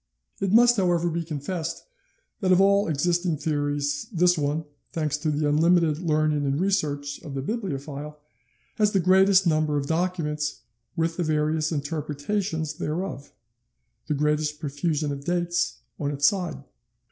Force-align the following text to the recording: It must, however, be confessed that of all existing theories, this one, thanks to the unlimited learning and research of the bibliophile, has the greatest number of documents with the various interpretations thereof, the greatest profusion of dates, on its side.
It 0.39 0.51
must, 0.51 0.77
however, 0.77 1.11
be 1.11 1.23
confessed 1.23 1.85
that 2.39 2.51
of 2.51 2.59
all 2.59 2.87
existing 2.87 3.37
theories, 3.37 4.07
this 4.11 4.35
one, 4.35 4.65
thanks 4.91 5.15
to 5.19 5.29
the 5.29 5.47
unlimited 5.47 5.99
learning 5.99 6.43
and 6.43 6.59
research 6.59 7.21
of 7.21 7.35
the 7.35 7.41
bibliophile, 7.43 8.19
has 8.77 8.93
the 8.93 8.99
greatest 8.99 9.45
number 9.45 9.77
of 9.77 9.85
documents 9.85 10.61
with 10.95 11.17
the 11.17 11.23
various 11.23 11.71
interpretations 11.71 12.73
thereof, 12.73 13.31
the 14.07 14.15
greatest 14.15 14.59
profusion 14.59 15.11
of 15.11 15.23
dates, 15.25 15.81
on 15.99 16.09
its 16.09 16.25
side. 16.25 16.63